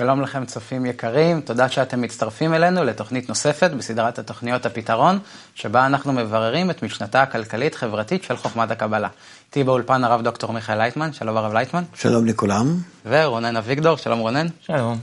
[0.00, 5.18] שלום לכם צופים יקרים, תודה שאתם מצטרפים אלינו לתוכנית נוספת בסדרת התוכניות הפתרון,
[5.54, 9.08] שבה אנחנו מבררים את משנתה הכלכלית-חברתית של חוכמת הקבלה.
[9.46, 11.82] איתי באולפן הרב דוקטור מיכאל לייטמן, שלום הרב לייטמן.
[11.94, 12.76] שלום לכולם.
[13.06, 14.46] ורונן אביגדור, שלום רונן.
[14.60, 14.98] שלום.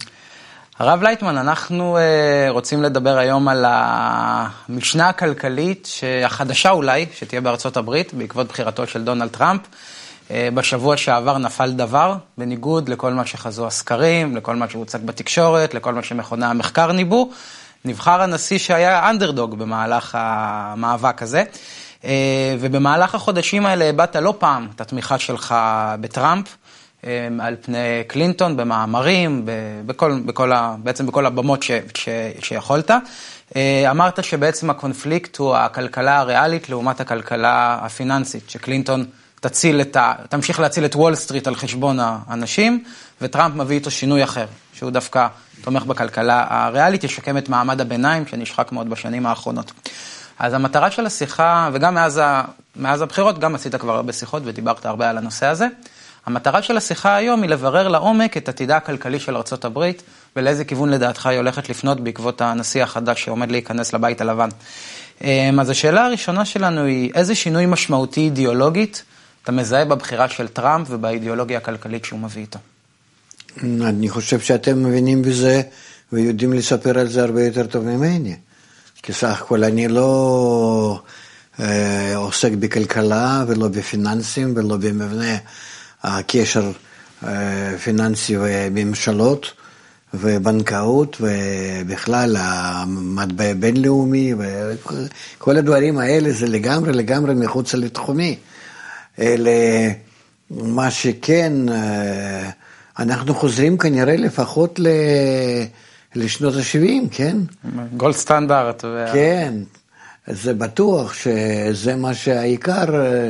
[0.80, 5.88] הרב לייטמן, אנחנו uh, רוצים לדבר היום על המשנה הכלכלית
[6.26, 9.62] החדשה אולי, שתהיה בארצות הברית, בעקבות בחירתו של דונלד טראמפ.
[10.32, 15.94] אה, בשבוע שעבר נפל דבר, בניגוד לכל מה שחזו הסקרים, לכל מה שהוצג בתקשורת, לכל
[15.94, 17.30] מה שמכוני המחקר ניבאו.
[17.86, 21.44] נבחר הנשיא שהיה אנדרדוג במהלך המאבק הזה.
[22.06, 25.56] אה, ובמהלך החודשים האלה הבעת לא פעם את התמיכה שלך
[26.00, 26.58] בטראמפ,
[27.08, 29.42] אה, על פני קלינטון, במאמרים,
[29.86, 32.10] בכל, בכל ה, בעצם בכל הבמות ש, ש,
[32.42, 32.92] שיכולת.
[33.92, 39.06] אמרת שבעצם הקונפליקט הוא הכלכלה הריאלית לעומת הכלכלה הפיננסית, שקלינטון
[39.40, 40.14] תציל את ה...
[40.30, 42.84] תמשיך להציל את וול סטריט על חשבון האנשים,
[43.22, 45.28] וטראמפ מביא איתו שינוי אחר, שהוא דווקא
[45.62, 49.72] תומך בכלכלה הריאלית, ישקם את מעמד הביניים שנשחק מאוד בשנים האחרונות.
[50.40, 52.44] אז המטרה של השיחה, וגם מאז, ה...
[52.76, 55.68] מאז הבחירות, גם עשית כבר הרבה שיחות ודיברת הרבה על הנושא הזה.
[56.26, 59.92] המטרה של השיחה היום היא לברר לעומק את עתידה הכלכלי של ארה"ב
[60.36, 64.50] ולאיזה כיוון לדעתך היא הולכת לפנות בעקבות הנשיא החדש שעומד להיכנס לבית הלבן.
[65.22, 69.04] אמ, אז השאלה הראשונה שלנו היא, איזה שינוי משמעותי אידיאולוגית
[69.48, 72.60] אתה מזהה בבחירה של טראמפ ובאידיאולוגיה הכלכלית שהוא מביא איתו?
[73.64, 75.62] אני חושב שאתם מבינים בזה
[76.14, 78.36] ויודעים לספר על זה הרבה יותר טוב ממני.
[79.04, 81.00] כי סך הכל אני לא
[81.60, 85.38] אה, עוסק בכלכלה ולא בפיננסים ולא במבנה
[86.04, 86.72] הקשר
[87.24, 89.52] אה, פיננסי וממשלות
[90.14, 98.38] ובנקאות ובכלל המטבע בינלאומי וכל הדברים האלה זה לגמרי לגמרי מחוץ לתחומי.
[99.20, 99.52] אלא
[100.52, 102.50] מה שכן, אה,
[103.00, 104.80] אנחנו חוזרים כנראה לפחות
[106.16, 107.38] לשנות ה-70, כן?
[107.98, 108.86] גולד סטנדרט.
[109.14, 109.54] כן,
[110.28, 113.30] זה בטוח שזה מה שהעיקר אה,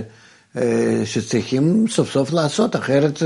[0.58, 3.24] אה, שצריכים סוף סוף לעשות, אחרת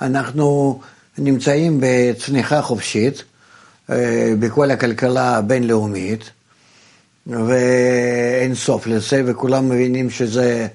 [0.00, 0.80] אנחנו
[1.18, 3.24] נמצאים בצניחה חופשית
[4.38, 6.30] בכל הכלכלה הבינלאומית,
[7.26, 10.66] ואין סוף לזה, וכולם מבינים שזה...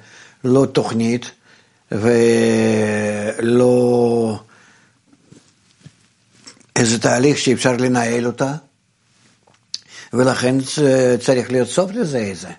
[0.44, 1.32] לא תוכנית
[1.92, 2.40] ולא
[6.76, 8.54] איזה תהליך שאפשר לנהל אותה,
[10.14, 10.56] ולכן
[11.20, 12.50] צריך להיות סוף לזה איזה.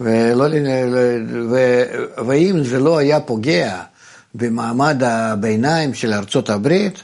[0.00, 0.44] ולא,
[1.50, 1.82] ו,
[2.26, 3.82] ואם זה לא היה פוגע
[4.34, 7.02] במעמד הביניים של ארצות הברית,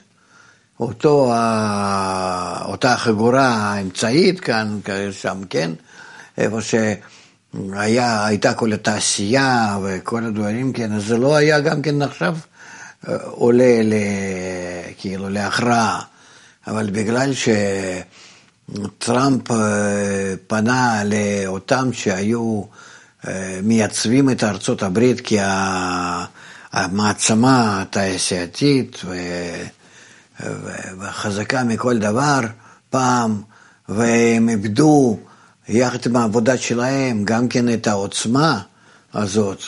[0.81, 1.33] אותו,
[2.65, 4.81] אותה חגורה האמצעית כאן,
[5.13, 5.71] שם, כן,
[6.39, 6.75] איפה ש...
[7.73, 12.37] היה, הייתה כל התעשייה וכל הדברים, כן, אז זה לא היה גם כן עכשיו
[13.09, 13.95] אה, עולה ל,
[14.99, 16.03] כאילו להכרעה,
[16.67, 17.33] אבל בגלל
[18.69, 22.63] שטראמפ אה, פנה לאותם שהיו
[23.29, 25.29] אה, מייצבים את ארצות הברית
[26.73, 29.03] כמעצמה התעשייתית
[30.99, 32.41] וחזקה מכל דבר
[32.91, 33.43] פעם,
[33.89, 35.19] והם איבדו
[35.69, 38.63] יחד עם העבודה שלהם, גם כן את העוצמה
[39.15, 39.63] הזאת,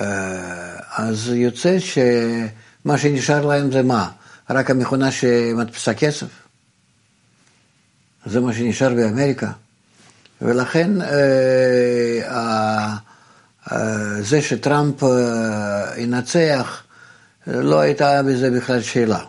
[0.00, 0.06] אה,
[0.96, 4.10] אז יוצא שמה שנשאר להם זה מה?
[4.50, 6.26] רק המכונה שמדפיסה כסף.
[8.26, 9.50] זה מה שנשאר באמריקה.
[10.42, 12.28] ולכן אה,
[13.72, 15.02] אה, זה שטראמפ
[15.96, 16.82] ינצח,
[17.46, 19.20] לא הייתה בזה בכלל שאלה.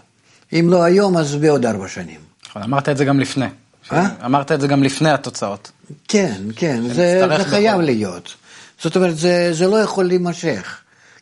[0.54, 2.20] אם לא היום, אז בעוד ארבע שנים.
[2.50, 3.48] נכון, אמרת את זה גם לפני.
[3.92, 4.08] אה?
[4.26, 5.72] אמרת את זה גם לפני התוצאות.
[6.08, 7.84] כן, כן, זה, זה חייב בכל...
[7.84, 8.34] להיות.
[8.82, 10.78] זאת אומרת, זה, זה לא יכול להימשך,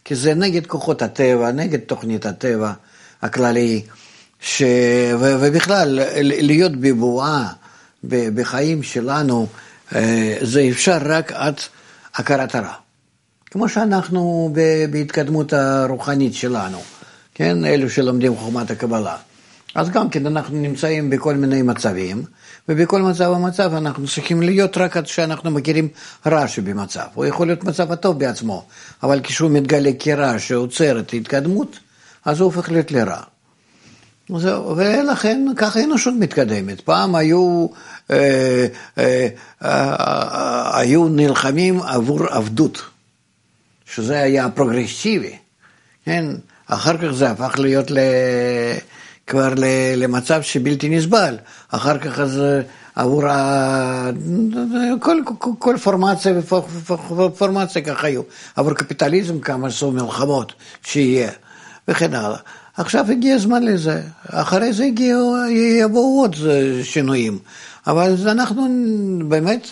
[0.06, 2.74] כי זה נגד כוחות הטבע, נגד תוכנית הטבע
[3.22, 3.82] הכללי,
[4.40, 4.62] ש...
[5.20, 5.36] ו...
[5.40, 7.48] ובכלל, להיות בבועה
[8.04, 9.48] בחיים שלנו,
[9.96, 11.60] אה, זה אפשר רק עד
[12.16, 12.74] הכרת הרע.
[13.52, 14.54] כמו שאנחנו
[14.92, 16.82] בהתקדמות הרוחנית שלנו,
[17.36, 19.16] כן, אלו שלומדים חוכמת הקבלה.
[19.76, 22.24] אז גם כן אנחנו נמצאים בכל מיני מצבים,
[22.70, 25.88] ובכל מצב ומצב אנחנו צריכים להיות רק עד שאנחנו מכירים
[26.26, 27.06] רע שבמצב.
[27.14, 28.66] הוא יכול להיות מצב הטוב בעצמו,
[29.04, 31.80] אבל כשהוא מתגלה כרע שעוצר את ההתקדמות,
[32.26, 33.22] אז הוא הופך להיות לרע.
[34.36, 36.82] זהו, ולכן ככה האנושות מתקדמת.
[36.82, 37.68] פעם היו,
[38.12, 38.68] אה,
[38.98, 39.28] אה,
[39.64, 42.82] אה, היו נלחמים עבור עבדות,
[43.86, 45.36] שזה היה פרוגרסיבי,
[46.06, 46.26] כן?
[46.68, 47.98] אחר כך זה הפך להיות ל...
[49.28, 49.54] כבר
[49.96, 51.38] למצב שבלתי נסבל.
[51.70, 52.62] אחר כך אז אה,
[52.96, 54.10] עבור ה...
[55.00, 56.34] כל, כל, כל פורמציה
[57.10, 58.22] ופורמציה ככה היו.
[58.56, 60.54] עבור קפיטליזם כמה עשו מלחמות
[60.84, 61.32] שיהיה,
[61.88, 62.38] וכן הלאה.
[62.78, 64.02] עכשיו הגיע הזמן לזה.
[64.30, 65.36] אחרי זה הגיעו,
[65.82, 66.36] יבואו עוד
[66.84, 67.40] שינויים.
[67.88, 68.68] אבל אנחנו
[69.28, 69.68] באמת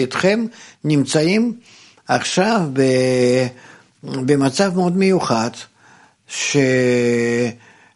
[0.00, 0.46] איתכם
[0.84, 1.52] נמצאים
[2.08, 2.60] עכשיו
[4.02, 5.50] במצב מאוד מיוחד,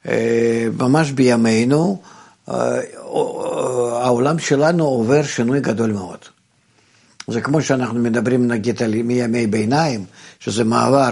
[0.06, 2.02] שממש בימינו
[4.02, 6.18] העולם שלנו עובר שינוי גדול מאוד.
[7.28, 10.04] זה כמו שאנחנו מדברים נגיד על מימי ביניים,
[10.40, 11.10] שזה מעבר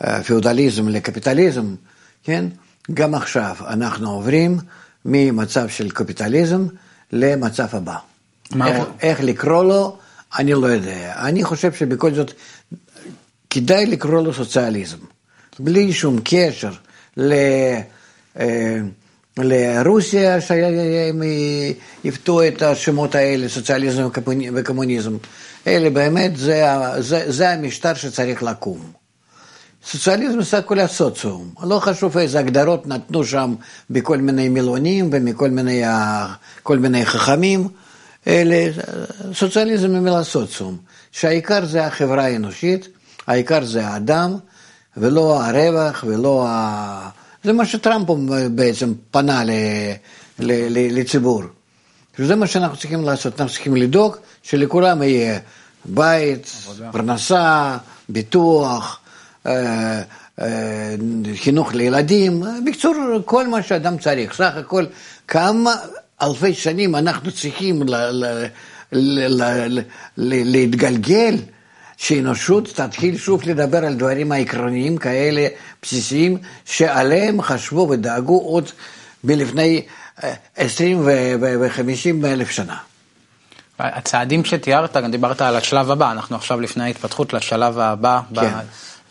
[0.00, 1.74] מהפיאודליזם לקפיטליזם,
[2.24, 2.44] כן?
[2.94, 4.58] גם עכשיו אנחנו עוברים
[5.04, 6.66] ממצב של קפיטליזם
[7.12, 7.96] למצב הבא.
[8.66, 9.96] איך, איך לקרוא לו,
[10.38, 11.14] אני לא יודע.
[11.16, 12.32] אני חושב שבכל זאת
[13.50, 14.96] כדאי לקרוא לו סוציאליזם,
[15.58, 16.72] בלי שום קשר
[17.18, 17.32] ל...
[18.40, 18.78] אה,
[19.38, 21.22] לרוסיה, שהם
[22.04, 24.08] יפתו את השמות האלה, סוציאליזם
[24.54, 25.16] וקומוניזם.
[25.66, 26.64] אלה באמת, זה,
[26.98, 28.78] זה, זה המשטר שצריך לקום.
[29.86, 33.54] סוציאליזם זה הכל הסוציום, לא חשוב איזה הגדרות נתנו שם
[33.90, 35.82] בכל מיני מילונים ומכל מיני,
[36.78, 37.68] מיני חכמים,
[38.26, 38.72] אלה,
[39.34, 40.76] סוציאליזם היא מילה סוציום,
[41.12, 42.88] שהעיקר זה החברה האנושית,
[43.26, 44.36] העיקר זה האדם,
[44.96, 47.10] ולא הרווח ולא ה...
[47.44, 48.08] זה מה שטראמפ
[48.50, 49.50] בעצם פנה ל,
[50.38, 51.42] ל, ל, לציבור.
[52.18, 55.38] זה מה שאנחנו צריכים לעשות, אנחנו צריכים לדאוג שלכולם יהיה
[55.84, 56.52] בית,
[56.92, 57.76] פרנסה,
[58.08, 59.00] ביטוח,
[59.46, 60.02] אה,
[60.40, 60.94] אה,
[61.34, 62.94] חינוך לילדים, בקיצור,
[63.24, 64.34] כל מה שאדם צריך.
[64.34, 64.84] סך הכל,
[65.28, 65.74] כמה
[66.22, 68.48] אלפי שנים אנחנו צריכים ל, ל,
[68.92, 69.80] ל, ל,
[70.16, 71.34] להתגלגל
[71.98, 75.46] שאנושות תתחיל שוב לדבר על דברים העקרוניים כאלה
[75.82, 78.70] בסיסיים, שעליהם חשבו ודאגו עוד
[79.24, 79.82] מלפני
[80.24, 81.08] אה, עשרים
[81.60, 82.76] וחמישים אלף שנה.
[83.78, 88.20] הצעדים שתיארת, גם דיברת על השלב הבא, אנחנו עכשיו לפני ההתפתחות לשלב הבא.
[88.34, 88.40] כן.
[88.40, 88.60] ב...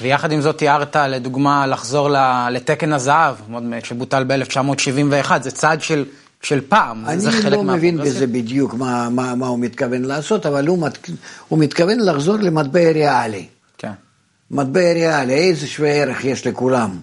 [0.01, 2.10] ויחד עם זאת תיארת, לדוגמה, לחזור
[2.51, 3.36] לתקן הזהב,
[3.84, 6.06] שבוטל ב-1971, זה צעד של
[6.42, 7.48] של פעם, זה חלק מהפרוגרסיה.
[7.48, 11.10] אני לא מבין בזה בדיוק מה, מה, מה הוא מתכוון לעשות, אבל הוא, מת,
[11.48, 13.48] הוא מתכוון לחזור למטבע ריאלי.
[13.78, 13.92] כן.
[14.51, 17.00] מטבע ריאלי, איזה שווה ערך יש לכולם,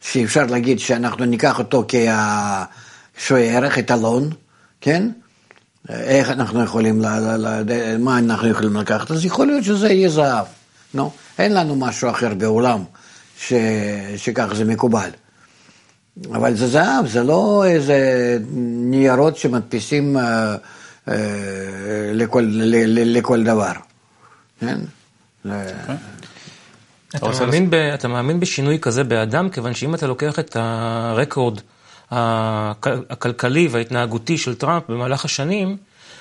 [0.00, 4.30] שאפשר להגיד שאנחנו ניקח אותו כשווה ערך, אתלון,
[4.80, 5.08] כן?
[5.88, 9.10] איך אנחנו יכולים, ל, ל, ל, מה אנחנו יכולים לקחת?
[9.10, 10.46] אז יכול להיות שזה יהיה זהב,
[10.94, 12.84] נו, אין לנו משהו אחר בעולם
[13.40, 13.52] ש,
[14.16, 15.10] שכך זה מקובל.
[16.32, 17.98] אבל זה זהב, זה לא איזה
[18.90, 20.56] ניירות שמדפיסים אה,
[21.08, 21.14] אה,
[22.14, 23.72] לכל, ל, לכל דבר.
[24.60, 24.78] כן?
[27.16, 31.60] אתה, מאמין ב, אתה מאמין בשינוי כזה באדם, כיוון שאם אתה לוקח את הרקורד
[32.10, 35.76] הכלכלי וההתנהגותי של טראמפ במהלך השנים,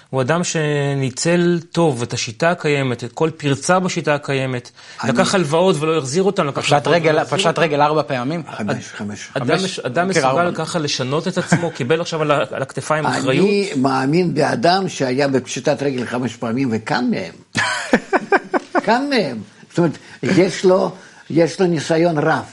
[0.09, 4.71] הוא אדם שניצל טוב את השיטה הקיימת, את כל פרצה בשיטה הקיימת,
[5.04, 5.12] אני...
[5.12, 8.44] לקח הלוואות ולא החזיר אותן, פשט רגל, פשט רגל ארבע פעמים?
[8.57, 9.30] חמש, חמש.
[9.33, 13.48] אדם, חמש, אדם מסוגל ככה לשנות את עצמו, קיבל עכשיו על, על הכתפיים אחריות?
[13.48, 17.63] אני מאמין באדם שהיה בפשיטת רגל חמש פעמים וקם מהם.
[18.86, 19.42] קם מהם.
[19.69, 20.92] זאת אומרת, יש לו,
[21.30, 22.45] יש לו ניסיון רב.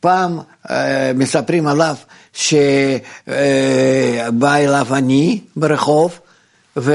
[0.00, 0.38] פעם
[0.70, 1.96] אה, מספרים עליו
[2.32, 3.32] שבא
[4.42, 6.20] אה, אליו אני ברחוב,
[6.76, 6.94] ו...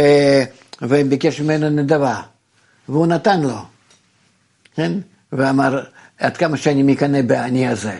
[0.81, 2.21] וביקש ממנו נדבה,
[2.89, 3.57] והוא נתן לו,
[4.75, 4.91] כן?
[5.33, 5.83] ואמר,
[6.19, 8.00] עד כמה שאני מקנא בעני הזה.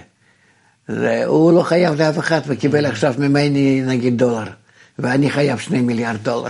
[1.26, 4.52] הוא לא חייב לאף אחד וקיבל עכשיו ממני נגיד דולר,
[5.00, 6.50] ואני חייב שני מיליארד דולר.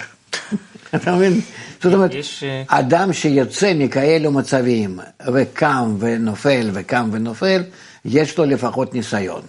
[0.96, 1.42] אתה מבין?
[1.84, 2.44] זאת אומרת, יש...
[2.44, 5.00] אה, אדם שיוצא מכאלו מצבים
[5.34, 7.64] וקם ונופל וקם ונופל,
[8.06, 9.42] יש לו לפחות ניסיון.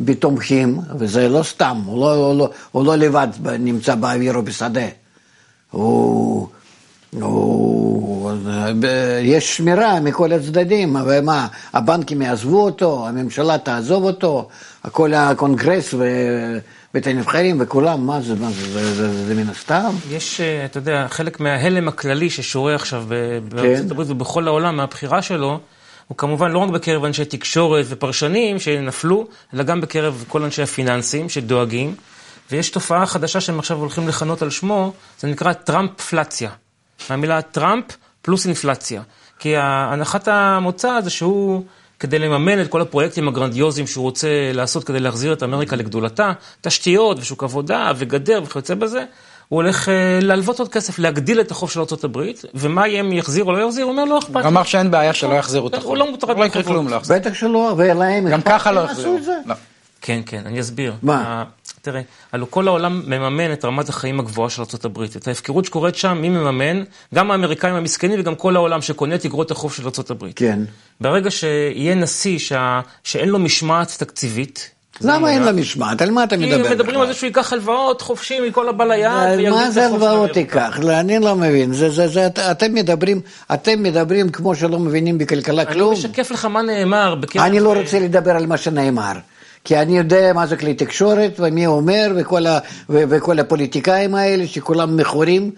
[0.00, 4.86] בתומכים, וזה לא סתם, הוא לא, הוא לא, הוא לא לבד נמצא באוויר או בשדה.
[5.70, 6.48] הוא,
[7.10, 8.32] הוא,
[9.22, 14.48] יש שמירה מכל הצדדים, ומה, הבנקים יעזבו אותו, הממשלה תעזוב אותו,
[14.92, 19.90] כל הקונגרס ובית הנבחרים וכולם, מה זה, מה זה, זה, זה, זה, זה מן הסתם?
[20.10, 23.04] יש, אתה יודע, חלק מההלם הכללי ששורה עכשיו
[23.48, 23.90] בארצות כן.
[23.90, 25.60] הברית ובכל העולם מהבחירה שלו,
[26.08, 31.28] הוא כמובן לא רק בקרב אנשי תקשורת ופרשנים שנפלו, אלא גם בקרב כל אנשי הפיננסים
[31.28, 31.94] שדואגים.
[32.52, 36.50] ויש תופעה חדשה שהם עכשיו הולכים לכנות על שמו, זה נקרא טראמפפלציה.
[37.08, 37.84] המילה טראמפ
[38.22, 39.02] פלוס אינפלציה.
[39.38, 41.64] כי הנחת המוצא זה שהוא,
[41.98, 47.18] כדי לממן את כל הפרויקטים הגרנדיוזיים שהוא רוצה לעשות כדי להחזיר את אמריקה לגדולתה, תשתיות
[47.18, 49.04] ושוק עבודה וגדר וכיוצא בזה,
[49.48, 49.90] הוא הולך uh,
[50.24, 52.18] להלוות עוד כסף, להגדיל את החוב של ארה"ב,
[52.54, 55.14] ומה יהיה אם יחזיר או לא יחזיר, הוא אומר לא אכפת הוא אמר שאין בעיה
[55.14, 55.86] שלא יחזירו את החוב.
[55.86, 57.06] הוא לא מוטרד בחובות.
[57.08, 59.18] בטח שלא, ולהם גם ככה לא יחזירו.
[60.00, 60.94] כן, כן, אני אסביר.
[61.02, 61.44] מה?
[61.82, 62.00] תראה,
[62.32, 65.02] הלוא כל העולם מממן את רמת החיים הגבוהה של ארה"ב.
[65.02, 66.82] את ההפקרות שקורית שם, מי מממן?
[67.14, 70.32] גם האמריקאים המסכנים וגם כל העולם שקונה את אגרות החוב של ארה"ב.
[70.36, 70.60] כן.
[71.00, 72.80] ברגע שיהיה נשיא שה...
[73.04, 74.70] שאין לו משמעת תקציבית,
[75.00, 76.02] למה אין לה משמעת?
[76.02, 76.68] על מה אתה מדבר?
[76.68, 79.50] כי מדברים על זה שהוא ייקח הלוואות חופשי מכל הבא ליד.
[79.50, 80.78] מה זה הלוואות ייקח?
[80.88, 81.72] אני לא מבין.
[82.50, 83.20] אתם מדברים,
[83.54, 85.90] אתם מדברים כמו שלא מבינים בכלכלה כלום.
[85.90, 87.14] אני משקף לך מה נאמר.
[87.38, 89.12] אני לא רוצה לדבר על מה שנאמר.
[89.64, 92.58] כי אני יודע מה זה כלי תקשורת ומי אומר וכל, ה,
[92.90, 95.50] ו, וכל הפוליטיקאים האלה שכולם מכורים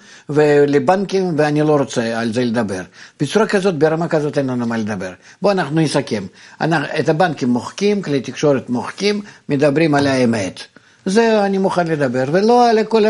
[0.67, 2.83] לבנקים ואני לא רוצה על זה לדבר.
[3.21, 5.13] בצורה כזאת, ברמה כזאת אין לנו מה לדבר.
[5.43, 6.27] בואו אנחנו נסכם.
[6.61, 10.61] אנחנו, את הבנקים מוחקים, כלי תקשורת מוחקים, מדברים על האמת.
[11.07, 13.03] זה אני מוכן לדבר, ולא על כל,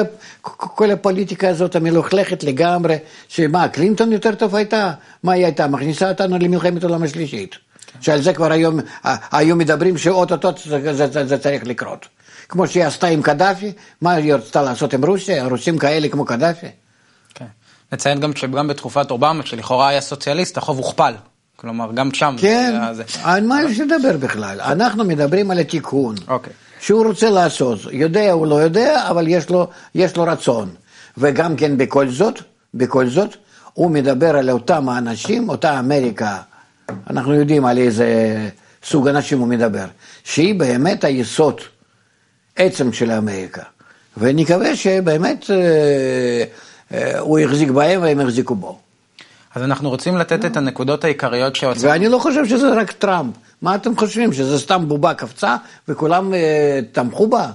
[0.43, 2.97] כל הפוליטיקה הזאת המלוכלכת לגמרי,
[3.29, 4.93] שמה, קלינטון יותר טוב הייתה?
[5.23, 5.67] מה היא הייתה?
[5.67, 7.72] מכניסה אותנו למלחמת העולם השלישית.
[8.01, 8.81] שעל זה כבר היום,
[9.33, 12.09] היו מדברים שאו-טו-טו זה, זה, זה, זה צריך לקרות.
[12.49, 15.47] כמו שהיא עשתה עם קדאפי, מה היא רצתה לעשות עם רוסיה?
[15.47, 16.67] רוסים כאלה כמו קדאפי?
[17.35, 17.45] כן.
[17.93, 21.15] נציין גם שגם בתקופת אובמה, שלכאורה היה סוציאליסט, החוב הוכפל.
[21.57, 24.61] כלומר, גם שם כן, זה על מה יש לדבר בכלל?
[24.61, 26.15] אנחנו מדברים על התיקון.
[26.29, 26.53] אוקיי.
[26.81, 30.69] שהוא רוצה לעשות, יודע או לא יודע, אבל יש לו, יש לו רצון.
[31.19, 32.39] וגם כן בכל זאת,
[32.75, 33.37] בכל זאת,
[33.73, 36.37] הוא מדבר על אותם האנשים, אותה אמריקה
[37.11, 38.39] אנחנו יודעים על איזה
[38.85, 39.85] סוג אנשים הוא מדבר,
[40.25, 41.61] שהיא באמת היסוד,
[42.57, 43.63] עצם של אמריקה.
[44.17, 46.45] ונקווה שבאמת אה,
[46.93, 48.79] אה, הוא החזיק בהם והם החזיקו בו.
[49.55, 51.93] אז אנחנו רוצים לתת את הנקודות העיקריות שהוצאנו.
[51.93, 53.35] ואני לא חושב שזה רק טראמפ.
[53.63, 55.57] מה אתם חושבים, שזה סתם בובה קפצה
[55.89, 57.51] וכולם אה, תמכו בה?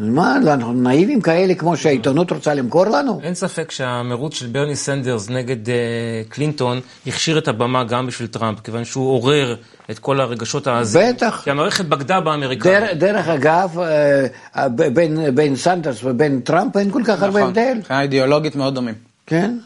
[0.00, 3.20] מה, אנחנו נאיבים כאלה כמו שהעיתונות רוצה למכור לנו?
[3.22, 5.70] אין ספק שהמירוץ של ברני סנדרס נגד uh,
[6.28, 9.56] קלינטון הכשיר את הבמה גם בשביל טראמפ, כיוון שהוא עורר
[9.90, 11.14] את כל הרגשות העזים.
[11.14, 11.40] בטח.
[11.44, 12.74] כי המערכת בגדה באמריקאים.
[12.74, 13.78] דר, דרך אגב,
[14.54, 17.78] uh, בין, בין סנדרס ובין טראמפ אין כל כך נכון, הרבה הבדל.
[17.80, 18.94] נכון, אידיאולוגית מאוד דומים.
[19.26, 19.58] כן.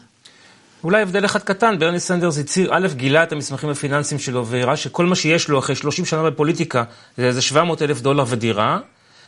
[0.83, 5.05] אולי הבדל אחד קטן, ברני סנדרס הצהיר, א', גילה את המסמכים הפיננסיים שלו והראה שכל
[5.05, 6.83] מה שיש לו אחרי 30 שנה בפוליטיקה
[7.17, 8.79] זה איזה 700 אלף דולר ודירה.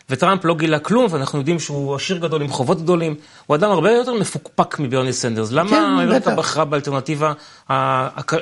[0.09, 3.15] וטראמפ לא גילה כלום, ואנחנו יודעים שהוא עשיר גדול עם חובות גדולים.
[3.45, 5.51] הוא אדם הרבה יותר מפוקפק מברני סנדרס.
[5.51, 7.33] למה כן, אמריקה בחרה באלטרנטיבה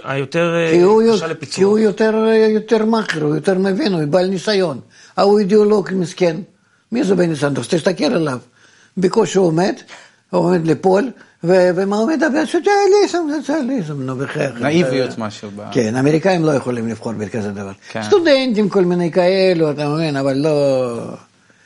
[0.04, 1.56] היותר אה, קשה לפיצוח?
[1.56, 4.80] כי הוא יותר, יותר מאכר, הוא יותר מבין, הוא בעל ניסיון.
[5.18, 6.38] ההוא אידיאולוג מסכן.
[6.92, 7.68] מי זה ברני סנדרס?
[7.68, 8.40] תסתכל עליו.
[8.98, 9.74] בקושי הוא עומד,
[10.30, 11.12] הוא עומד ליפול,
[11.44, 12.46] ומה הוא מדבר?
[12.46, 14.62] סוציאליזם, סוציאליזם, נו בחייך.
[14.62, 15.50] נאיביות משהו.
[15.72, 17.72] כן, אמריקאים לא יכולים לבחור בכזה דבר.
[17.90, 18.04] כן.
[18.04, 21.00] סטודנטים, כל מיני כאלו, אתה מבין, אבל לא...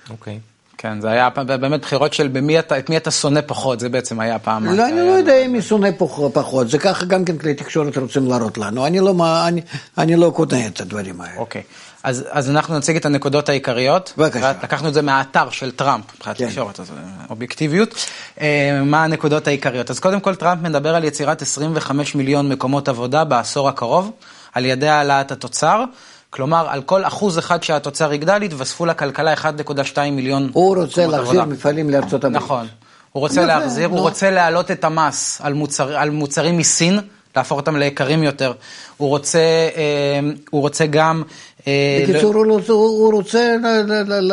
[0.09, 0.39] אוקיי.
[0.81, 4.19] כן, זה היה באמת בחירות של במי אתה, את מי אתה שונא פחות, זה בעצם
[4.19, 4.65] היה פעם.
[4.65, 5.89] לא, אני לא יודע אם מי שונא
[6.33, 9.13] פחות, זה ככה גם כן כלי תקשורת רוצים להראות לנו, אני לא,
[9.47, 9.61] אני,
[9.97, 11.37] אני לא קונה את הדברים האלה.
[11.37, 11.61] אוקיי,
[12.03, 14.13] אז, אז אנחנו נציג את הנקודות העיקריות.
[14.17, 14.53] בבקשה.
[14.63, 16.47] לקחנו את זה מהאתר של טראמפ, מבחינת כן.
[16.47, 16.91] תקשורת, אז
[17.29, 18.05] אובייקטיביות.
[18.41, 19.89] אה, מה הנקודות העיקריות?
[19.89, 24.11] אז קודם כל טראמפ מדבר על יצירת 25 מיליון מקומות עבודה בעשור הקרוב,
[24.53, 25.83] על ידי העלאת התוצר.
[26.29, 31.89] כלומר, על כל אחוז אחד שהתוצר יגדל, יתווספו לכלכלה 1.2 מיליון הוא רוצה להחזיר מפעלים
[31.89, 32.43] לארצות הברית.
[32.43, 32.67] נכון.
[33.11, 36.99] הוא רוצה להחזיר, הוא רוצה להעלות את המס על, מוצר, על מוצרים מסין,
[37.35, 38.53] להפוך אותם ליקרים יותר.
[38.97, 39.39] הוא רוצה,
[39.75, 40.19] אה,
[40.49, 41.23] הוא רוצה גם...
[41.67, 42.33] אה, בקיצור,
[42.67, 43.55] הוא רוצה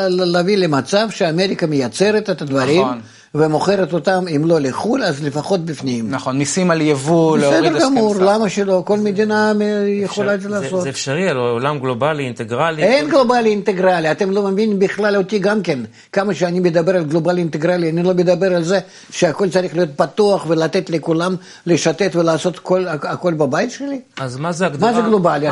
[0.08, 2.82] להביא למצב שאמריקה מייצרת את הדברים.
[2.82, 3.00] נכון.
[3.34, 6.10] ומוכרת אותם, אם לא לחו"ל, אז לפחות בפנים.
[6.10, 8.82] נכון, מיסים על יבוא, להוריד הסכם בסדר גמור, למה שלא?
[8.86, 9.52] כל מדינה
[9.86, 10.82] יכולה את זה לעשות.
[10.82, 12.82] זה אפשרי, על עולם גלובלי, אינטגרלי.
[12.82, 15.78] אין גלובלי אינטגרלי, אתם לא מבינים בכלל אותי גם כן.
[16.12, 18.78] כמה שאני מדבר על גלובלי אינטגרלי, אני לא מדבר על זה
[19.10, 22.60] שהכל צריך להיות פתוח ולתת לכולם לשתת ולעשות
[23.02, 24.00] הכל בבית שלי.
[24.20, 24.90] אז מה זה הגדרה?
[24.90, 25.48] מה זה גלובלי?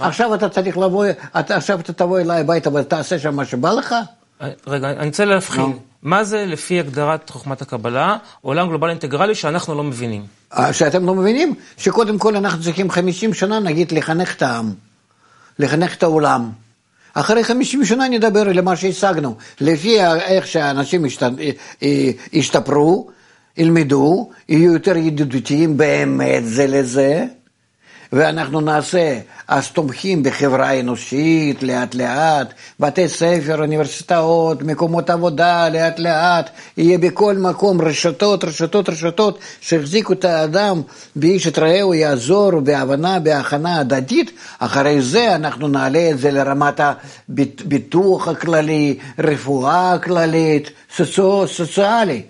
[0.00, 3.94] עכשיו אתה צריך לבוא, עכשיו אתה תבוא אליי הביתה ותעשה שם מה שבא לך?
[4.66, 5.72] רגע, אני רוצה להבחין.
[6.04, 10.26] מה זה לפי הגדרת חוכמת הקבלה, עולם גלובלי אינטגרלי שאנחנו לא מבינים?
[10.58, 11.54] אה, שאתם לא מבינים?
[11.76, 14.72] שקודם כל אנחנו צריכים 50 שנה, נגיד, לחנך את העם,
[15.58, 16.50] לחנך את העולם.
[17.14, 19.36] אחרי 50 שנה נדבר על מה שהשגנו.
[19.60, 21.04] לפי איך שאנשים
[22.32, 23.10] ישתפרו,
[23.56, 27.26] ילמדו, יהיו יותר ידידותיים באמת זה לזה.
[28.14, 29.18] ואנחנו נעשה,
[29.48, 37.34] אז תומכים בחברה האנושית לאט לאט, בתי ספר, אוניברסיטאות, מקומות עבודה לאט לאט, יהיה בכל
[37.36, 40.82] מקום רשתות, רשתות, רשתות, שהחזיקו את האדם
[41.16, 48.28] באיש את רעהו יעזור בהבנה, בהכנה הדדית, אחרי זה אנחנו נעלה את זה לרמת הביטוח
[48.28, 50.70] הכללי, רפואה הכללית,
[51.46, 52.22] סוציאלי,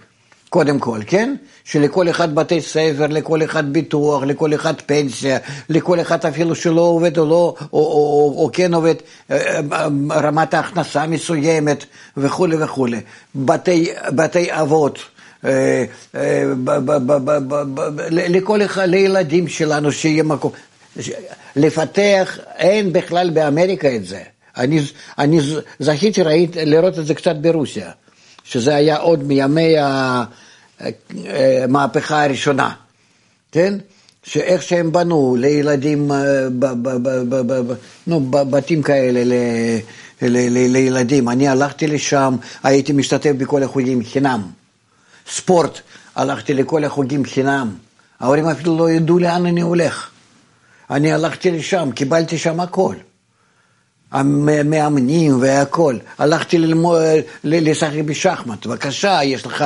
[0.54, 1.34] קודם כל, כן?
[1.64, 7.18] שלכל אחד בתי ספר, לכל אחד ביטוח, לכל אחד פנסיה, לכל אחד אפילו שלא עובד
[7.18, 8.94] או לא, או, או, או, או כן עובד,
[9.30, 11.84] אה, אה, רמת ההכנסה מסוימת
[12.16, 13.00] וכולי וכולי.
[13.34, 14.98] בתי, בתי אבות.
[18.10, 20.52] לכל אחד, לילדים שלנו שיהיה מקום.
[21.56, 24.20] לפתח, אין בכלל באמריקה את זה.
[24.56, 24.80] אני,
[25.18, 25.40] אני
[25.78, 26.22] זכיתי
[26.54, 27.90] לראות את זה קצת ברוסיה,
[28.44, 29.74] שזה היה עוד מימי
[31.64, 32.74] המהפכה הראשונה,
[33.52, 33.74] כן?
[34.22, 36.10] שאיך שהם בנו לילדים,
[38.06, 39.32] נו, בתים כאלה ל,
[40.22, 41.28] ל, ל, לילדים.
[41.28, 44.42] אני הלכתי לשם, הייתי משתתף בכל החוגים חינם.
[45.30, 45.80] ספורט,
[46.16, 47.74] הלכתי לכל החוגים חינם.
[48.20, 50.10] ההורים אפילו לא ידעו לאן אני הולך.
[50.90, 52.94] אני הלכתי לשם, קיבלתי שם הכל.
[54.14, 55.96] המאמנים והכל.
[56.18, 57.00] הלכתי ללמוד,
[57.44, 59.64] לשחק בשחמט, בבקשה, יש לך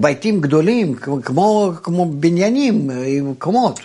[0.00, 2.90] בתים גדולים, כמו, כמו בניינים,
[3.22, 3.80] מקומות,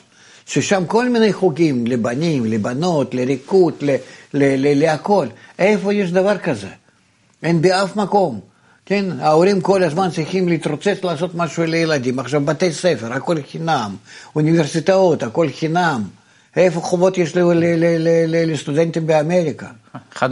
[0.45, 3.97] ששם כל מיני חוגים, לבנים, לבנות, לריקוד, ל, ל,
[4.33, 5.27] ל, להכל.
[5.59, 6.67] איפה יש דבר כזה?
[7.43, 8.39] אין באף מקום.
[8.85, 12.19] כן, ההורים כל הזמן צריכים להתרוצץ לעשות משהו לילדים.
[12.19, 13.95] עכשיו בתי ספר, הכל חינם,
[14.35, 16.03] אוניברסיטאות, הכל חינם.
[16.55, 17.33] איפה חובות יש
[18.27, 19.67] לסטודנטים באמריקה?
[20.15, 20.25] 1.2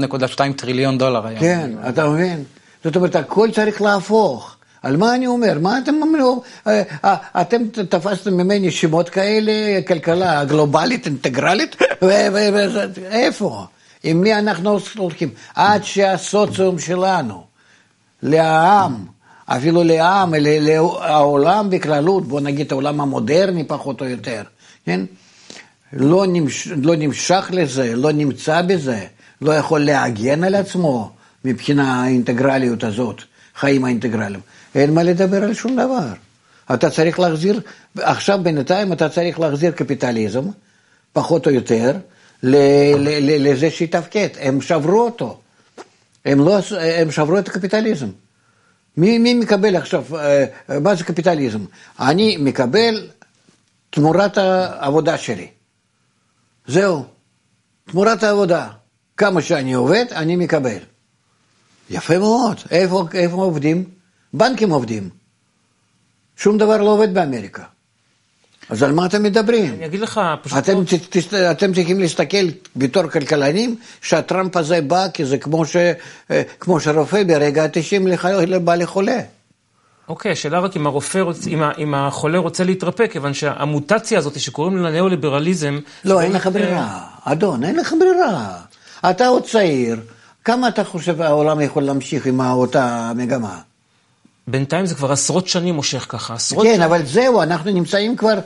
[0.57, 1.39] טריליון דולר היום.
[1.39, 2.43] כן, אתה מבין?
[2.83, 4.55] זאת אומרת, הכל צריך להפוך.
[4.81, 5.59] על מה אני אומר?
[5.61, 6.25] מה אתם אומרים?
[6.67, 11.75] אה, אה, אתם תפסתם ממני שמות כאלה, כלכלה גלובלית, אינטגרלית,
[13.11, 13.65] איפה?
[14.03, 15.29] עם מי אנחנו הולכים?
[15.55, 17.43] עד שהסוציום שלנו,
[18.23, 19.05] לעם,
[19.45, 24.41] אפילו לעם, לעולם בכללות, בוא נגיד העולם המודרני פחות או יותר,
[24.85, 25.01] כן?
[25.93, 29.05] לא, נמש, לא נמשך לזה, לא נמצא בזה,
[29.41, 31.11] לא יכול להגן על עצמו
[31.45, 33.21] מבחינה האינטגרליות הזאת,
[33.55, 34.41] חיים האינטגרליים.
[34.75, 36.07] אין מה לדבר על שום דבר.
[36.73, 37.61] אתה צריך להחזיר,
[37.97, 40.43] עכשיו בינתיים אתה צריך להחזיר קפיטליזם,
[41.13, 41.97] פחות או יותר,
[42.43, 42.55] ל,
[42.95, 44.27] ל, ל, לזה שיתפקד.
[44.39, 45.39] הם שברו אותו.
[46.25, 48.07] הם, לא, הם שברו את הקפיטליזם.
[48.97, 50.45] מי, מי מקבל עכשיו, אה,
[50.79, 51.65] מה זה קפיטליזם?
[51.99, 53.07] אני מקבל
[53.89, 55.47] תמורת העבודה שלי.
[56.69, 57.05] זהו,
[57.91, 58.67] תמורת העבודה.
[59.17, 60.77] כמה שאני עובד, אני מקבל.
[61.89, 62.57] יפה מאוד.
[62.71, 63.83] איפה, איפה עובדים?
[64.33, 65.09] בנקים עובדים.
[66.37, 67.63] שום דבר לא עובד באמריקה.
[68.69, 69.73] אז על מה אתם מדברים?
[69.73, 70.57] אני אגיד לך, פשוט...
[70.57, 70.83] אתם, לא...
[70.83, 75.75] ת, ת, אתם צריכים להסתכל בתור כלכלנים שהטראמפ הזה בא, כי זה כמו, ש,
[76.31, 79.19] אה, כמו שרופא ברגע ה-90 בא לחולה.
[80.09, 81.47] אוקיי, השאלה רק אם הרופא, רוצ...
[81.47, 81.63] אם.
[81.77, 85.79] אם החולה רוצה להתרפא, כיוון שהמוטציה הזאת שקוראים לה ניאו-ליברליזם...
[86.05, 88.57] לא, אין לך ברירה, אדון, אין לך ברירה.
[89.09, 89.99] אתה עוד צעיר,
[90.45, 93.59] כמה אתה חושב העולם יכול להמשיך עם אותה מגמה?
[94.47, 96.81] בינתיים זה כבר עשרות שנים מושך ככה, עשרות כן, שנים.
[96.81, 98.39] אבל זהו, אנחנו נמצאים כבר,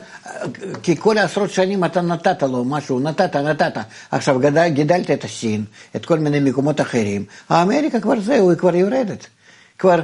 [0.82, 3.76] כי כל עשרות שנים אתה נתת לו משהו, נתת, נתת.
[4.10, 5.64] עכשיו גדל, גידלת את הסין,
[5.96, 9.26] את כל מיני מקומות אחרים, האמריקה כבר זהו, היא כבר יורדת.
[9.78, 10.00] כבר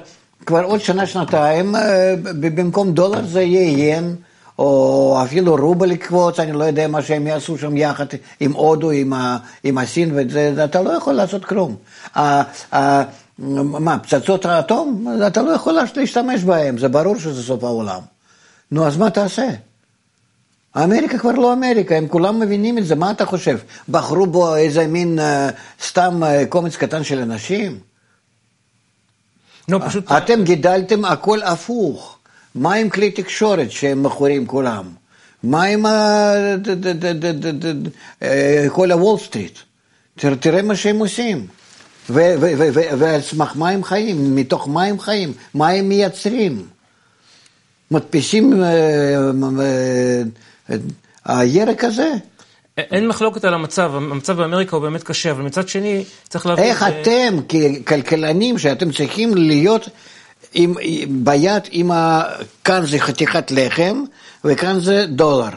[0.46, 4.16] כבר עוד שנה, שנתיים, אה, במקום דולר זה יהיה ין,
[4.59, 8.07] או אפילו רובל לקפוץ, אני לא יודע מה שהם יעשו שם יחד
[8.40, 9.12] עם הודו, עם,
[9.64, 10.11] עם הסין,
[10.57, 11.76] ואתה לא יכול לעשות כלום.
[13.38, 15.07] מה, פצצות האטום?
[15.26, 18.00] אתה לא יכול להשתמש בהם, זה ברור שזה סוף העולם.
[18.72, 19.48] נו, אז מה תעשה?
[20.76, 23.59] אמריקה כבר לא אמריקה, הם כולם מבינים את זה, מה אתה חושב?
[23.88, 25.22] בחרו בו איזה מין uh,
[25.87, 27.79] סתם uh, קומץ קטן של אנשים?
[29.70, 30.12] לא, פשוט...
[30.12, 32.16] אתם גידלתם הכל הפוך.
[32.54, 34.85] מה עם כלי תקשורת שהם מכורים כולם?
[35.42, 35.87] מה עם
[38.68, 39.59] כל הוול סטריט?
[40.40, 41.46] תראה מה שהם עושים.
[42.09, 44.37] ועל סמך מה הם חיים?
[44.37, 45.33] מתוך מה הם חיים?
[45.54, 46.66] מה הם מייצרים?
[47.90, 48.62] מדפיסים
[51.24, 52.12] הירק הזה?
[52.90, 56.64] אין מחלוקת על המצב, המצב באמריקה הוא באמת קשה, אבל מצד שני צריך להבין...
[56.64, 57.36] איך אתם
[57.84, 59.88] ככלכלנים, שאתם צריכים להיות
[60.54, 60.74] עם,
[61.08, 62.22] ביד עם ה...
[62.64, 64.02] כאן זה חתיכת לחם
[64.44, 65.48] וכאן זה דולר.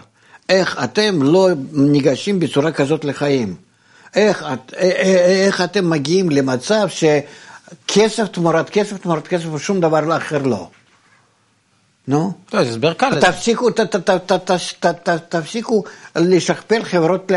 [0.49, 3.55] איך אתם לא ניגשים בצורה כזאת לחיים?
[4.15, 4.45] איך,
[5.45, 10.67] איך אתם מגיעים למצב שכסף תמורת כסף תמורת כסף ושום דבר אחר לא?
[12.07, 12.33] נו?
[12.53, 13.19] לא, זה הסבר קל.
[15.29, 15.83] תפסיקו
[16.15, 17.31] לשכפל חברות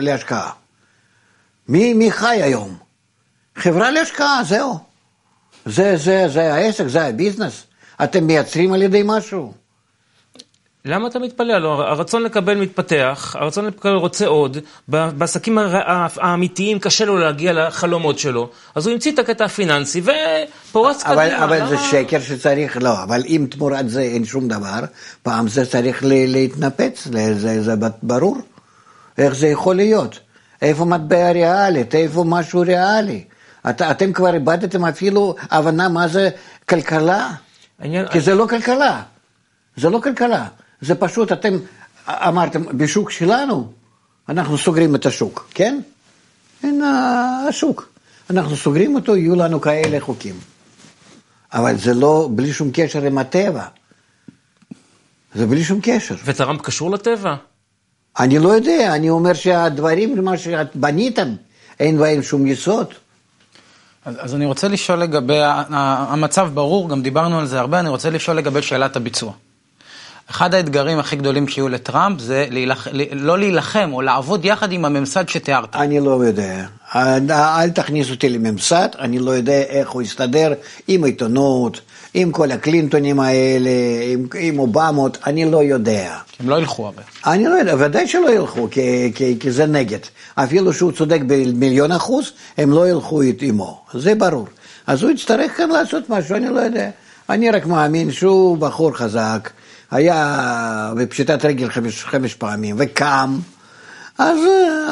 [0.00, 0.50] להשקעה.
[1.68, 2.76] מי חי היום?
[3.56, 4.78] חברה להשקעה, זהו.
[5.66, 7.62] זה העסק, זה הביזנס.
[8.04, 9.52] אתם מייצרים על ידי משהו?
[10.84, 11.58] למה אתה מתפלא?
[11.58, 15.58] לא, הרצון לקבל מתפתח, הרצון לקבל רוצה עוד, בעסקים
[16.16, 21.44] האמיתיים קשה לו להגיע לחלומות שלו, אז הוא המציא את הקטע הפיננסי ופורץ קדימה.
[21.44, 21.66] אבל למה...
[21.66, 24.80] זה שקר שצריך, לא, אבל אם תמורת זה אין שום דבר,
[25.22, 28.36] פעם זה צריך להתנפץ, זה, זה ברור.
[29.18, 30.18] איך זה יכול להיות?
[30.62, 31.94] איפה מטבע ריאלית?
[31.94, 33.24] איפה משהו ריאלי?
[33.70, 36.30] את, אתם כבר איבדתם אפילו הבנה מה זה
[36.68, 37.30] כלכלה?
[37.82, 38.08] עניין...
[38.08, 39.02] כי זה לא כלכלה.
[39.76, 40.46] זה לא כלכלה.
[40.80, 41.58] זה פשוט, אתם
[42.08, 43.72] אמרתם, בשוק שלנו,
[44.28, 45.80] אנחנו סוגרים את השוק, כן?
[46.62, 46.82] אין
[47.48, 47.88] השוק.
[48.30, 50.34] אנחנו סוגרים אותו, יהיו לנו כאלה חוקים.
[51.52, 53.64] אבל זה לא, בלי שום קשר עם הטבע.
[55.34, 56.14] זה בלי שום קשר.
[56.24, 57.34] וטראמפ קשור לטבע?
[58.18, 61.34] אני לא יודע, אני אומר שהדברים, מה שאת בניתם,
[61.80, 62.86] אין בהם שום יסוד.
[64.04, 68.10] אז, אז אני רוצה לשאול לגבי, המצב ברור, גם דיברנו על זה הרבה, אני רוצה
[68.10, 69.32] לשאול לגבי שאלת הביצוע.
[70.30, 72.88] אחד האתגרים הכי גדולים שיהיו לטראמפ זה להילח...
[73.12, 75.76] לא להילחם או לעבוד יחד עם הממסד שתיארת.
[75.76, 76.64] אני לא יודע.
[77.30, 80.54] אל תכניס אותי לממסד, אני לא יודע איך הוא יסתדר
[80.88, 81.80] עם עיתונות,
[82.14, 83.70] עם כל הקלינטונים האלה,
[84.12, 86.16] עם, עם אובמות, אני לא יודע.
[86.40, 87.02] הם לא ילכו הרבה.
[87.26, 89.98] אני לא יודע, ודאי שלא ילכו, כי, כי, כי זה נגד.
[90.34, 94.46] אפילו שהוא צודק במיליון אחוז, הם לא ילכו עמו, זה ברור.
[94.86, 96.90] אז הוא יצטרך כאן לעשות משהו, אני לא יודע.
[97.30, 99.50] אני רק מאמין שהוא בחור חזק.
[99.90, 103.38] היה בפשיטת רגל חמש, חמש פעמים וקם,
[104.18, 104.90] אז uh,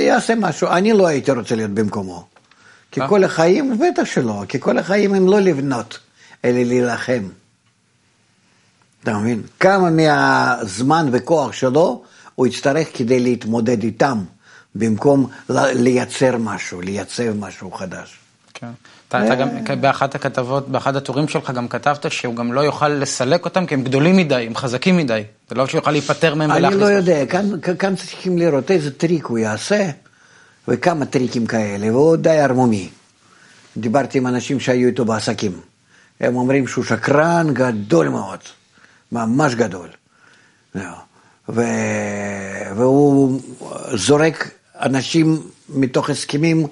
[0.00, 0.68] יעשה משהו.
[0.68, 2.26] אני לא הייתי רוצה להיות במקומו.
[2.90, 3.08] כי אה?
[3.08, 5.98] כל החיים, בטח שלא, כי כל החיים הם לא לבנות,
[6.44, 7.28] אלא להילחם.
[9.02, 9.42] אתה מבין?
[9.60, 12.02] כמה מהזמן וכוח שלו
[12.34, 14.18] הוא יצטרך כדי להתמודד איתם,
[14.74, 18.18] במקום לייצר משהו, לייצב משהו חדש.
[18.54, 18.70] כן.
[19.08, 19.48] אתה, אתה גם,
[19.80, 23.82] באחת הכתבות, באחד הטורים שלך גם כתבת שהוא גם לא יוכל לסלק אותם כי הם
[23.82, 25.22] גדולים מדי, הם חזקים מדי.
[25.48, 26.72] זה לא שיוכל להיפטר מהם ולהכניס...
[26.72, 29.90] אני לא יודע, כאן, כאן צריכים לראות איזה טריק הוא יעשה,
[30.68, 32.88] וכמה טריקים כאלה, והוא די ערמומי.
[33.76, 35.60] דיברתי עם אנשים שהיו איתו בעסקים.
[36.20, 38.38] הם אומרים שהוא שקרן גדול מאוד,
[39.12, 39.88] ממש גדול.
[41.48, 41.62] ו...
[42.76, 43.40] והוא
[43.94, 46.66] זורק אנשים מתוך הסכמים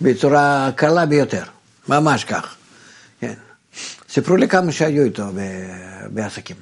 [0.00, 1.42] בצורה קלה ביותר.
[1.88, 2.54] ממש כך.
[3.20, 3.34] כן.
[4.08, 5.24] סיפרו לי כמה שהיו איתו
[6.10, 6.56] בעסקים.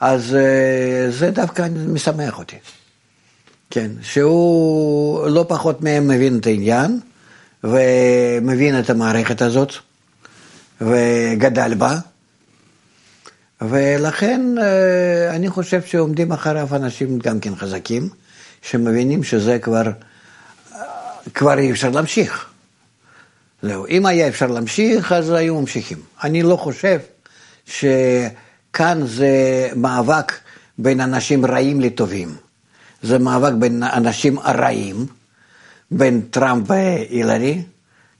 [0.00, 2.56] אז אה, זה דווקא משמח אותי.
[3.70, 7.00] כן, שהוא לא פחות מהם מבין את העניין,
[7.64, 9.72] ומבין את המערכת הזאת,
[10.80, 11.98] וגדל בה,
[13.60, 18.08] ולכן אה, אני חושב שעומדים אחריו אנשים גם כן חזקים,
[18.62, 19.86] שמבינים שזה כבר,
[20.74, 20.80] אה,
[21.34, 22.48] כבר אי אפשר להמשיך.
[23.62, 25.98] זהו, אם היה אפשר להמשיך, אז היו ממשיכים.
[26.22, 26.98] אני לא חושב
[27.66, 30.32] שכאן זה מאבק
[30.78, 32.36] בין אנשים רעים לטובים.
[33.02, 35.06] זה מאבק בין אנשים רעים,
[35.90, 37.62] בין טראמפ והילרי,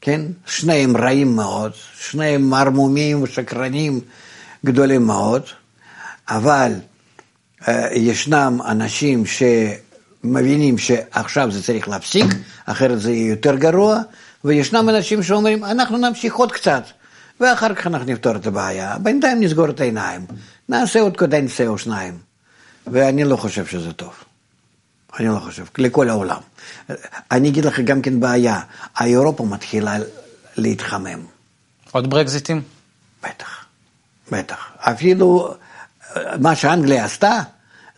[0.00, 0.20] כן?
[0.46, 4.00] שניהם רעים מאוד, שניהם ערמומים ושקרנים
[4.66, 5.42] גדולים מאוד,
[6.28, 6.72] אבל
[7.60, 12.26] uh, ישנם אנשים שמבינים שעכשיו זה צריך להפסיק,
[12.66, 14.00] אחרת זה יהיה יותר גרוע,
[14.44, 16.84] וישנם אנשים שאומרים, אנחנו נמשיך עוד קצת,
[17.40, 18.98] ואחר כך אנחנו נפתור את הבעיה.
[18.98, 20.26] בינתיים נסגור את העיניים,
[20.68, 22.18] נעשה עוד קודנציה או שניים.
[22.86, 24.12] ואני לא חושב שזה טוב.
[25.18, 26.40] אני לא חושב, לכל העולם.
[27.30, 28.60] אני אגיד לך גם כן בעיה,
[28.94, 29.96] האירופה מתחילה
[30.56, 31.20] להתחמם.
[31.92, 32.62] עוד ברקזיטים?
[33.22, 33.64] בטח,
[34.32, 34.68] בטח.
[34.78, 35.54] אפילו
[36.40, 37.40] מה שאנגליה עשתה,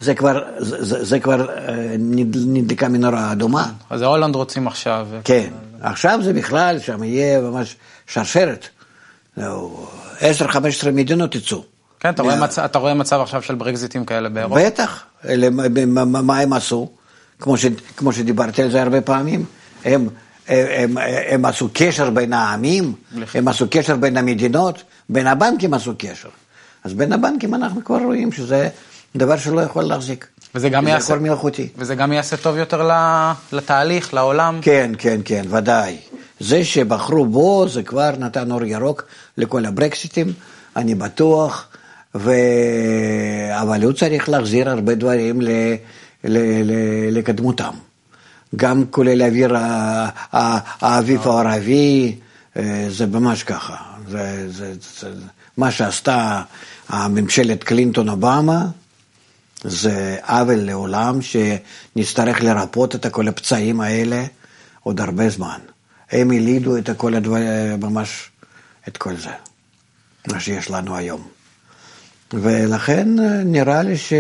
[0.01, 3.73] זה כבר, זה, זה כבר אה, נדלקה מנורה אדומה.
[3.91, 5.09] אז הולנד רוצים עכשיו.
[5.25, 5.51] כן.
[5.81, 8.69] עכשיו זה בכלל, שם יהיה ממש שרשרת.
[9.39, 9.43] 10-15
[10.93, 11.65] מדינות יצאו.
[12.01, 12.29] כן, אתה, מה...
[12.29, 12.59] רואה מצ...
[12.59, 14.61] אתה רואה מצב עכשיו של ברקזיטים כאלה באירופה?
[14.67, 15.49] בטח, אלה,
[15.87, 16.89] מה, מה הם עשו?
[17.41, 17.67] כמו, ש,
[17.97, 19.45] כמו שדיברתי על זה הרבה פעמים,
[19.85, 20.09] הם,
[20.49, 22.93] הם, הם, הם עשו קשר בין העמים,
[23.35, 26.29] הם עשו קשר בין המדינות, בין הבנקים עשו קשר.
[26.85, 28.69] אז בין הבנקים אנחנו כבר רואים שזה
[29.17, 30.27] דבר שלא יכול להחזיק.
[30.55, 31.17] וזה גם יעשה...
[31.17, 31.69] מלאכותי.
[31.77, 32.91] וזה גם יעשה טוב יותר
[33.53, 34.59] לתהליך, לעולם.
[34.63, 35.97] כן, כן, כן, ודאי.
[36.41, 39.05] זה שבחרו בו, זה כבר נתן אור ירוק
[39.37, 40.33] לכל הברקסיטים,
[40.77, 41.69] אני בטוח,
[42.15, 42.33] ו...
[43.61, 45.49] אבל הוא צריך להחזיר הרבה דברים ל...
[46.25, 46.39] ל...
[46.65, 46.73] ל...
[47.19, 47.73] לקדמותם.
[48.57, 49.57] גם כולל האוויר
[50.33, 52.17] האביב הערבי,
[52.57, 53.77] אה, זה ממש ככה.
[54.09, 55.09] זה, זה, זה,
[55.57, 56.43] מה שעשתה
[56.89, 58.67] הממשלת קלינטון-אובמה,
[59.65, 64.25] זה עוול לעולם שנצטרך לרפות את כל הפצעים האלה
[64.83, 65.59] עוד הרבה זמן.
[66.11, 67.47] הם ילידו את כל הדברים,
[67.81, 68.31] ממש
[68.89, 69.31] את כל זה,
[70.29, 71.29] מה שיש לנו היום.
[72.33, 73.09] ולכן
[73.45, 74.13] נראה לי ש...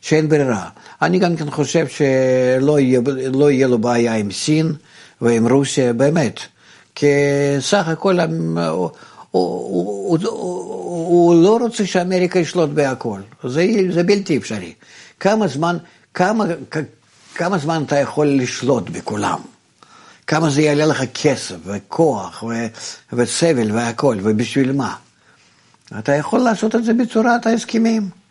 [0.00, 0.68] שאין ברירה.
[1.02, 3.00] אני גם כן חושב שלא יהיה,
[3.32, 4.72] לא יהיה לו בעיה עם סין
[5.20, 6.40] ועם רוסיה, באמת.
[6.94, 7.06] כי
[7.60, 8.18] סך הכל
[10.94, 14.72] הוא, לא רוצה שאמריקה ישלוט בהכל, זה, זה בלתי אפשרי.
[15.20, 15.76] כמה זמן,
[16.14, 16.44] כמה,
[17.34, 19.38] כמה זמן אתה יכול לשלוט בכולם?
[20.26, 22.66] כמה זה יעלה לך כסף וכוח ו,
[23.12, 24.94] וסבל והכל, ובשביל מה?
[25.98, 28.23] אתה יכול לעשות את זה בצורת ההסכמים.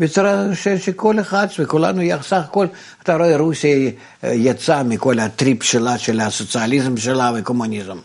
[0.00, 2.66] בצורה ש, שכל אחד וכולנו סך הכל,
[3.02, 3.90] אתה רואה רוסיה
[4.22, 7.98] יצאה מכל הטריפ שלה, של הסוציאליזם שלה וקומוניזם.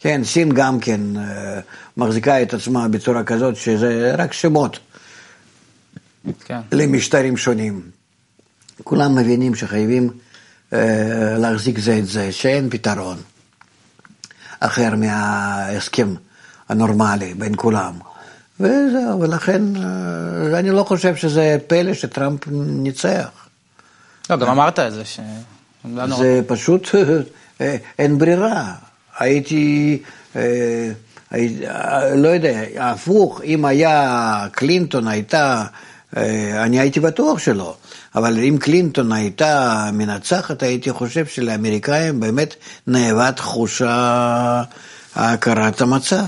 [0.00, 1.60] כן, סין גם כן אה,
[1.96, 4.78] מחזיקה את עצמה בצורה כזאת שזה רק שמות
[6.44, 6.60] כן.
[6.72, 7.82] למשטרים שונים.
[8.84, 10.10] כולם מבינים שחייבים
[10.72, 13.16] אה, להחזיק זה את זה, שאין פתרון
[14.60, 16.14] אחר מההסכם
[16.68, 17.92] הנורמלי בין כולם.
[18.60, 23.48] וזהו, ולכן אה, אני לא חושב שזה פלא שטראמפ ניצח.
[24.30, 25.04] לא, גם אמרת את זה.
[25.04, 25.20] ש...
[26.18, 26.88] זה פשוט,
[27.98, 28.74] אין ברירה.
[29.18, 29.98] הייתי,
[30.36, 30.90] אה,
[32.14, 35.64] לא יודע, הפוך, אם היה קלינטון הייתה,
[36.16, 37.76] אה, אני הייתי בטוח שלא,
[38.14, 42.54] אבל אם קלינטון הייתה מנצחת, הייתי חושב שלאמריקאים באמת
[42.86, 43.82] נאבד חוש
[45.16, 46.24] הכרת המצב.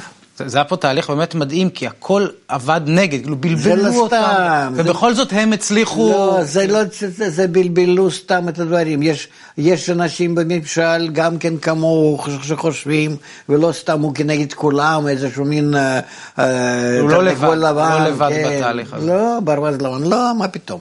[0.46, 4.72] זה, היה פה תהליך באמת מדהים, כי הכל עבד נגד, כאילו בלבלו לא אותם, סתם,
[4.76, 5.16] ובכל זה...
[5.16, 6.10] זאת הם הצליחו...
[6.10, 9.02] לא, זה לא, זה, זה בלבלו סתם את הדברים.
[9.02, 9.28] יש,
[9.58, 13.16] יש אנשים בממשל, גם כן כמוהו, שחושבים,
[13.48, 15.74] ולא סתם הוא כנגד כולם, איזשהו מין...
[15.74, 16.00] אה,
[16.38, 18.56] אה, הוא לא לבד, לבן, לא לבד כן.
[18.56, 19.06] בתהליך הזה.
[19.06, 20.80] לא, ברווז לבן, לא, מה פתאום.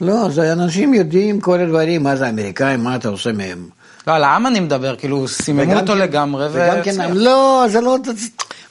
[0.00, 3.68] לא, זה אנשים יודעים כל הדברים, מה זה אמריקאים, מה אתה עושה מהם.
[4.06, 7.98] לא, על העם אני מדבר, כאילו, סיממו אותו כן, לגמרי, וגם כן, לא, זה לא,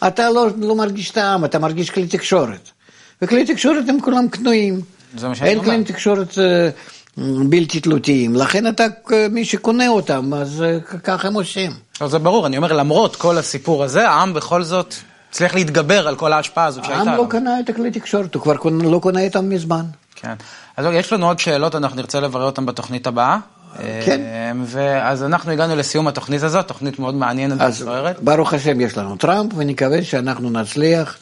[0.07, 2.69] אתה לא, לא מרגיש את העם, אתה מרגיש כלי תקשורת.
[3.21, 4.81] וכלי תקשורת הם כולם קנויים.
[5.17, 5.71] זה מה שאני אומר.
[5.71, 6.69] אין כלי תקשורת אה,
[7.49, 8.85] בלתי תלותיים, לכן אתה,
[9.31, 11.71] מי שקונה אותם, אז אה, ככה הם עושים.
[12.01, 14.93] לא, זה ברור, אני אומר, למרות כל הסיפור הזה, העם בכל זאת
[15.29, 18.55] הצליח להתגבר על כל ההשפעה הזאת שהייתה העם לא קנה את הכלי תקשורת, הוא כבר
[18.65, 19.85] לא קונה איתם מזמן.
[20.15, 20.33] כן.
[20.77, 23.37] אז יש לנו עוד שאלות, אנחנו נרצה לברר אותן בתוכנית הבאה.
[24.05, 24.21] כן.
[24.51, 28.19] אמ, ואז אנחנו הגענו לסיום התוכנית הזאת, תוכנית מאוד מעניינת וסוערת.
[28.23, 31.17] ברוך השם יש לנו טראמפ, ונקווה שאנחנו נצליח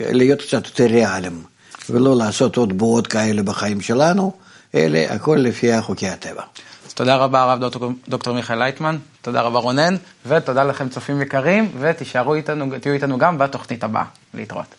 [0.00, 1.42] להיות קצת יותר ריאליים,
[1.90, 4.32] ולא לעשות עוד בועות כאלה בחיים שלנו,
[4.74, 6.42] אלא הכל לפי חוקי הטבע.
[6.86, 11.70] אז תודה רבה הרב דוקטור, דוקטור מיכאל לייטמן, תודה רבה רונן, ותודה לכם צופים יקרים,
[11.80, 14.04] ותישארו איתנו, תהיו איתנו גם בתוכנית הבאה.
[14.34, 14.74] להתראות.